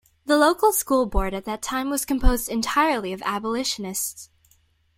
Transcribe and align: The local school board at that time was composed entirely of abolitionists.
The 0.25 0.35
local 0.35 0.71
school 0.73 1.05
board 1.05 1.35
at 1.35 1.45
that 1.45 1.61
time 1.61 1.91
was 1.91 2.05
composed 2.05 2.49
entirely 2.49 3.13
of 3.13 3.21
abolitionists. 3.23 4.31